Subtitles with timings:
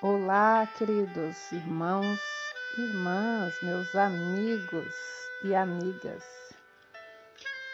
[0.00, 2.20] Olá, queridos irmãos,
[2.78, 4.94] irmãs, meus amigos
[5.42, 6.22] e amigas.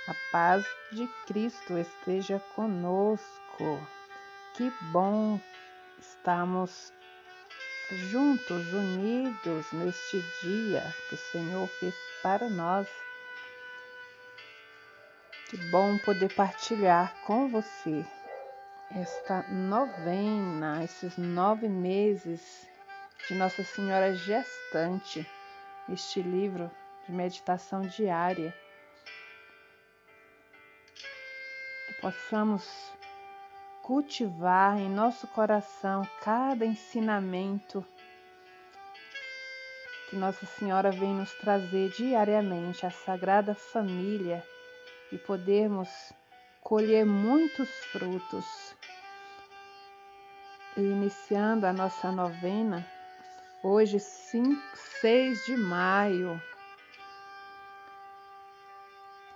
[0.09, 3.79] A paz de Cristo esteja conosco.
[4.55, 5.39] Que bom
[5.99, 6.95] estamos
[7.91, 12.89] juntos, unidos neste dia que o Senhor fez para nós.
[15.51, 18.03] Que bom poder partilhar com você
[18.91, 22.69] esta novena, esses nove meses
[23.29, 25.27] de Nossa Senhora Gestante,
[25.89, 26.71] este livro
[27.07, 28.55] de meditação diária.
[31.87, 32.93] Que possamos
[33.83, 37.85] cultivar em nosso coração cada ensinamento
[40.09, 44.45] que Nossa Senhora vem nos trazer diariamente, a Sagrada Família,
[45.11, 45.89] e podermos
[46.65, 48.75] colher muitos frutos.
[50.77, 52.85] E iniciando a nossa novena,
[53.63, 56.43] hoje 5, 6 de maio,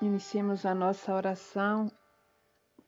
[0.03, 1.93] iniciemos a nossa oração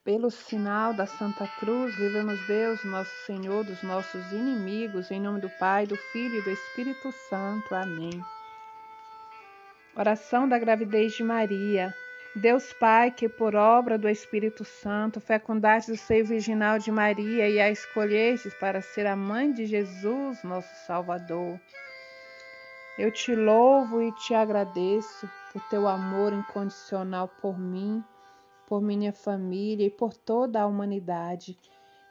[0.02, 5.50] pelo sinal da Santa Cruz, livra-nos Deus, nosso Senhor, dos nossos inimigos, em nome do
[5.50, 7.72] Pai, do Filho e do Espírito Santo.
[7.74, 8.24] Amém.
[9.94, 11.94] Oração da gravidez de Maria.
[12.36, 17.58] Deus Pai, que por obra do Espírito Santo fecundaste o seio virginal de Maria e
[17.58, 21.58] a escolhestes para ser a mãe de Jesus, nosso Salvador.
[22.96, 28.02] Eu te louvo e te agradeço por teu amor incondicional por mim,
[28.68, 31.58] por minha família e por toda a humanidade.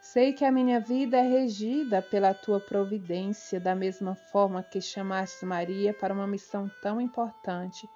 [0.02, 5.46] Sei que a minha vida é regida pela tua providência, da mesma forma que chamaste
[5.46, 7.88] Maria para uma missão tão importante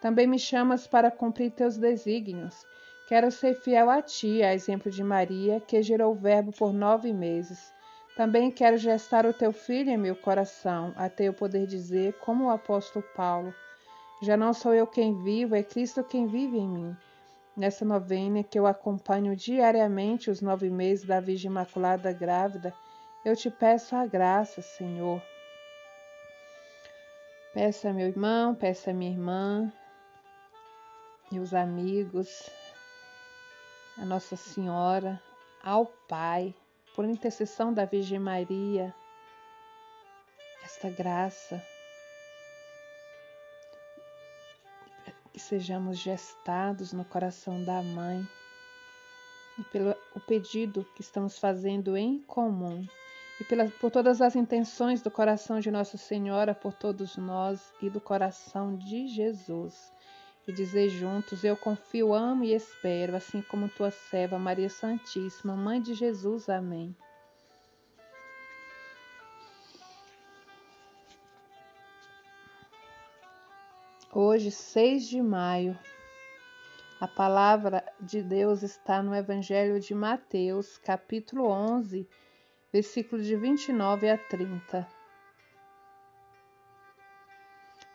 [0.00, 2.66] também me chamas para cumprir teus desígnios.
[3.06, 7.12] Quero ser fiel a ti, a exemplo de Maria, que gerou o Verbo por nove
[7.12, 7.72] meses.
[8.16, 12.50] Também quero gestar o teu filho em meu coração, até eu poder dizer, como o
[12.50, 13.54] apóstolo Paulo:
[14.22, 16.96] Já não sou eu quem vivo, é Cristo quem vive em mim.
[17.56, 22.72] Nessa novena que eu acompanho diariamente os nove meses da Virgem Imaculada Grávida,
[23.24, 25.20] eu te peço a graça, Senhor.
[27.52, 29.72] Peça meu irmão, peça minha irmã,
[31.30, 32.50] meus amigos,
[33.96, 35.22] a Nossa Senhora,
[35.62, 36.52] ao Pai,
[36.94, 38.92] por intercessão da Virgem Maria,
[40.64, 41.62] esta graça,
[45.32, 48.26] que sejamos gestados no coração da Mãe
[49.56, 52.84] e pelo o pedido que estamos fazendo em comum
[53.40, 57.88] e pela, por todas as intenções do coração de Nossa Senhora, por todos nós e
[57.88, 59.92] do coração de Jesus
[60.50, 65.80] e dizer juntos: Eu confio, amo e espero, assim como tua serva Maria Santíssima, Mãe
[65.80, 66.48] de Jesus.
[66.48, 66.94] Amém.
[74.12, 75.78] Hoje, 6 de maio,
[77.00, 82.08] a palavra de Deus está no Evangelho de Mateus, capítulo 11,
[82.72, 84.99] versículos de 29 a 30.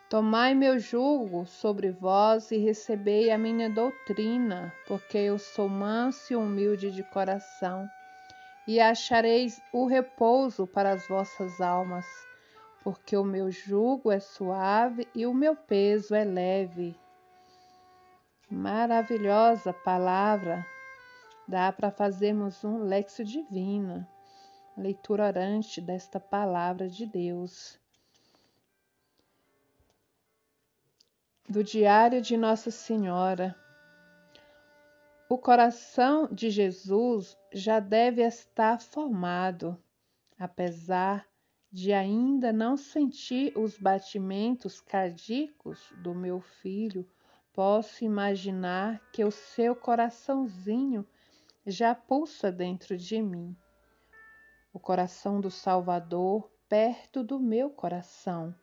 [0.08, 6.36] Tomai meu jugo sobre vós e recebei a minha doutrina, porque eu sou manso e
[6.36, 7.90] humilde de coração,
[8.68, 12.06] e achareis o repouso para as vossas almas,
[12.84, 16.96] porque o meu jugo é suave e o meu peso é leve.
[18.48, 20.64] Maravilhosa palavra,
[21.48, 24.06] dá para fazermos um lexo divino,
[24.76, 27.76] leitura orante desta palavra de Deus.
[31.48, 33.54] Do Diário de Nossa Senhora.
[35.28, 39.80] O coração de Jesus já deve estar formado,
[40.36, 41.24] apesar
[41.70, 47.08] de ainda não sentir os batimentos cardíacos do meu filho,
[47.52, 51.06] posso imaginar que o seu coraçãozinho
[51.64, 53.56] já pulsa dentro de mim.
[54.72, 58.54] O coração do Salvador perto do meu coração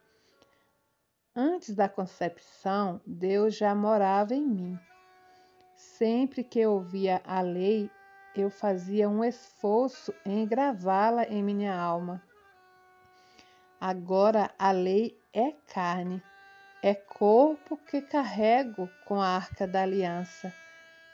[1.35, 4.79] Antes da concepção, Deus já morava em mim.
[5.75, 7.89] Sempre que eu ouvia a lei,
[8.35, 12.21] eu fazia um esforço em gravá-la em minha alma.
[13.81, 16.21] Agora a lei é carne,
[16.83, 20.53] é corpo que carrego com a arca da aliança.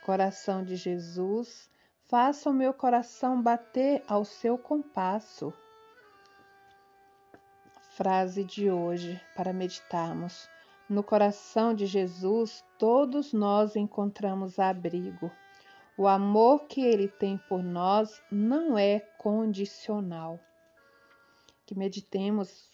[0.04, 1.70] Coração de Jesus,
[2.08, 5.50] faça o meu coração bater ao seu compasso
[8.00, 10.48] frase de hoje para meditarmos.
[10.88, 15.30] No coração de Jesus, todos nós encontramos abrigo.
[15.98, 20.40] O amor que ele tem por nós não é condicional.
[21.66, 22.70] que meditemos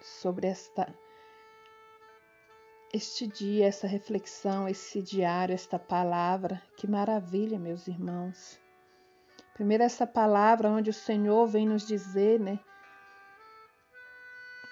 [0.00, 0.94] sobre esta
[2.94, 6.62] este dia, essa reflexão, esse diário, esta palavra.
[6.76, 8.60] Que maravilha, meus irmãos.
[9.54, 12.60] Primeiro, essa palavra onde o Senhor vem nos dizer, né?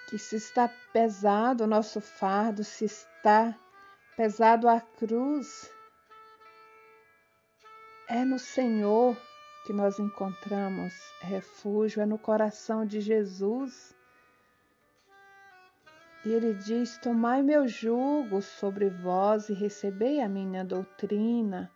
[0.07, 3.57] Que se está pesado o nosso fardo, se está
[4.15, 5.69] pesado a cruz,
[8.07, 9.17] é no Senhor
[9.65, 13.95] que nós encontramos refúgio, é no coração de Jesus.
[16.23, 21.71] E ele diz: Tomai meu jugo sobre vós e recebei a minha doutrina,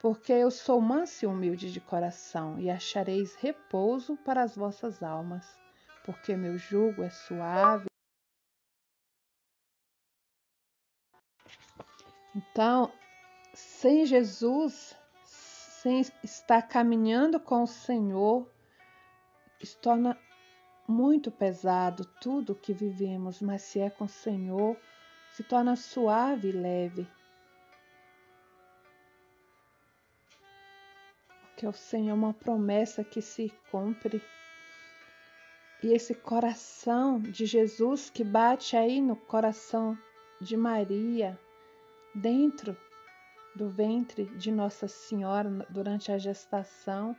[0.00, 5.46] porque eu sou manso e humilde de coração, e achareis repouso para as vossas almas,
[6.08, 7.84] porque meu jugo é suave.
[12.34, 12.90] Então,
[13.52, 18.50] sem Jesus, sem estar caminhando com o Senhor,
[19.62, 20.18] se torna
[20.88, 24.80] muito pesado tudo que vivemos, mas se é com o Senhor,
[25.32, 27.06] se torna suave e leve.
[31.42, 34.22] Porque o Senhor é uma promessa que se cumpre.
[35.82, 39.96] E esse coração de Jesus que bate aí no coração
[40.40, 41.38] de Maria,
[42.14, 42.76] dentro
[43.54, 47.16] do ventre de Nossa Senhora durante a gestação,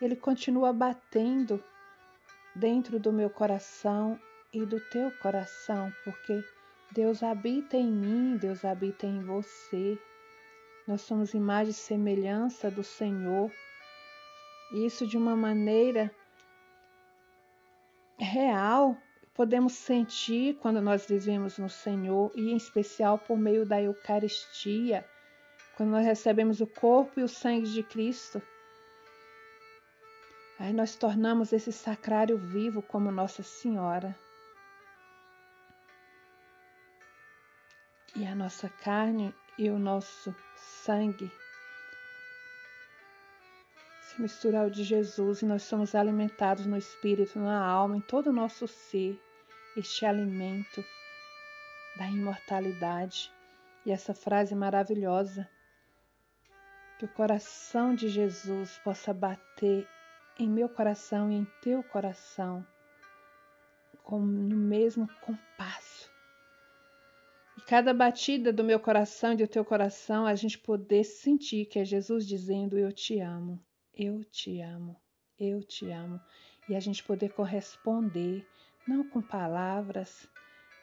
[0.00, 1.62] ele continua batendo
[2.54, 4.18] dentro do meu coração
[4.52, 6.42] e do teu coração, porque
[6.92, 9.98] Deus habita em mim, Deus habita em você.
[10.86, 13.50] Nós somos imagem e semelhança do Senhor.
[14.72, 16.10] Isso de uma maneira
[18.24, 18.96] real
[19.34, 25.04] podemos sentir quando nós vivemos no Senhor e em especial por meio da Eucaristia,
[25.76, 28.42] quando nós recebemos o corpo e o sangue de Cristo.
[30.58, 34.14] Aí nós tornamos esse sacrário vivo como Nossa Senhora.
[38.14, 41.30] E a nossa carne e o nosso sangue
[44.20, 48.26] se misturam ao de Jesus e nós somos alimentados no espírito, na alma, em todo
[48.28, 49.18] o nosso ser,
[49.76, 50.84] este alimento
[51.96, 53.32] da imortalidade.
[53.86, 55.48] E essa frase maravilhosa,
[56.98, 59.88] que o coração de Jesus possa bater
[60.38, 62.66] em meu coração e em teu coração,
[64.10, 66.10] no mesmo compasso.
[67.56, 71.78] E cada batida do meu coração e do teu coração, a gente poder sentir que
[71.78, 73.58] é Jesus dizendo: Eu te amo,
[74.02, 74.96] eu te amo,
[75.38, 76.20] eu te amo.
[76.68, 78.46] E a gente poder corresponder,
[78.86, 80.28] não com palavras,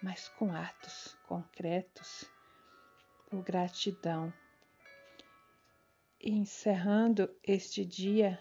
[0.01, 2.25] mas com atos concretos,
[3.29, 4.33] por gratidão.
[6.19, 8.39] E encerrando este dia,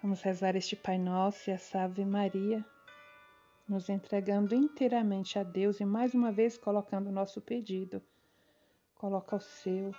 [0.00, 2.64] Vamos rezar este Pai Nosso e essa Ave Maria,
[3.68, 8.00] nos entregando inteiramente a Deus e mais uma vez colocando o nosso pedido.
[8.94, 9.90] Coloca o seu.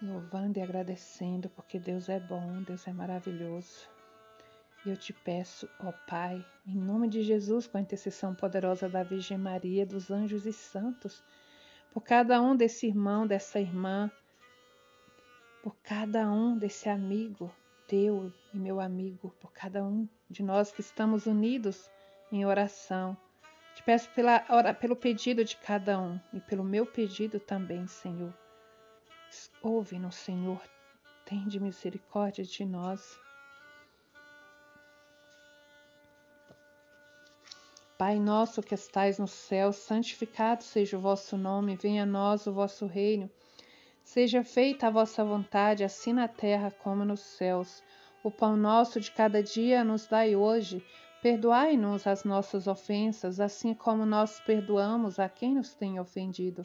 [0.00, 3.88] Louvando e agradecendo, porque Deus é bom, Deus é maravilhoso.
[4.86, 9.02] E eu te peço, ó Pai, em nome de Jesus, com a intercessão poderosa da
[9.02, 11.22] Virgem Maria, dos anjos e santos,
[11.92, 14.08] por cada um desse irmão, dessa irmã,
[15.62, 17.52] por cada um desse amigo
[17.88, 21.90] teu e meu amigo, por cada um de nós que estamos unidos
[22.30, 23.16] em oração.
[23.74, 24.40] Te peço pela,
[24.74, 28.32] pelo pedido de cada um e pelo meu pedido também, Senhor.
[29.62, 30.60] Ouve-nos, Senhor,
[31.24, 33.18] tende misericórdia de nós.
[37.98, 42.52] Pai nosso que estais no céu, santificado seja o vosso nome, venha a nós o
[42.52, 43.28] vosso reino.
[44.04, 47.82] Seja feita a vossa vontade, assim na terra como nos céus.
[48.22, 50.82] O pão nosso de cada dia nos dai hoje.
[51.20, 56.64] Perdoai-nos as nossas ofensas, assim como nós perdoamos a quem nos tem ofendido.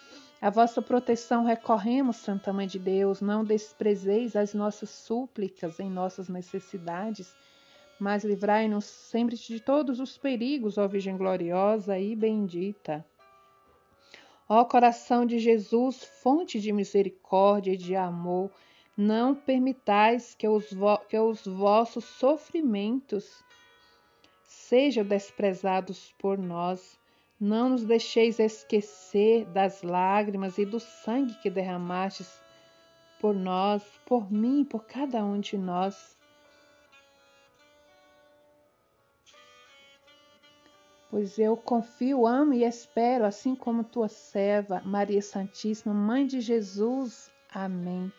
[0.41, 6.27] A vossa proteção recorremos, Santa Mãe de Deus, não desprezeis as nossas súplicas em nossas
[6.27, 7.31] necessidades,
[7.99, 13.05] mas livrai-nos sempre de todos os perigos, ó Virgem gloriosa e bendita.
[14.49, 18.49] Ó coração de Jesus, fonte de misericórdia e de amor,
[18.97, 20.69] não permitais que os,
[21.07, 23.43] que os vossos sofrimentos
[24.41, 26.99] sejam desprezados por nós.
[27.43, 32.39] Não nos deixeis esquecer das lágrimas e do sangue que derramastes
[33.19, 36.15] por nós, por mim, por cada um de nós.
[41.09, 47.31] Pois eu confio, amo e espero, assim como tua serva, Maria Santíssima, Mãe de Jesus.
[47.51, 48.13] Amém.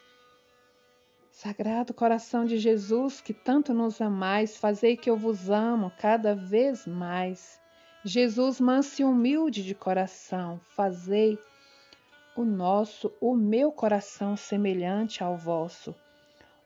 [1.31, 6.85] Sagrado coração de Jesus, que tanto nos amais, fazei que eu vos amo cada vez
[6.89, 7.62] mais.
[8.05, 11.39] Jesus, manso e humilde de coração, fazei
[12.37, 15.95] o nosso, o meu coração semelhante ao vosso.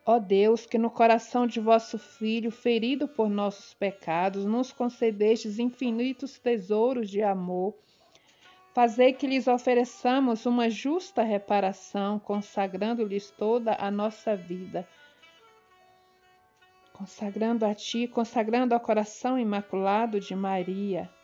[0.03, 6.39] Ó Deus, que no coração de vosso Filho, ferido por nossos pecados, nos concedestes infinitos
[6.39, 7.75] tesouros de amor,
[8.73, 14.87] fazei que lhes ofereçamos uma justa reparação, consagrando-lhes toda a nossa vida.
[16.93, 21.15] Consagrando a Ti, consagrando ao coração imaculado de Maria.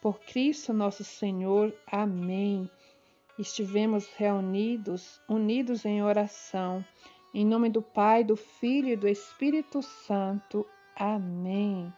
[0.00, 1.74] Por Cristo nosso Senhor.
[1.86, 2.70] Amém
[3.38, 6.84] estivemos reunidos, unidos em oração.
[7.32, 10.66] Em nome do Pai, do Filho e do Espírito Santo.
[10.96, 11.92] Amém.